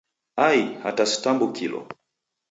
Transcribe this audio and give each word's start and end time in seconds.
Ai, 0.47 0.61
hata 0.83 1.05
sitambukilo! 1.11 1.79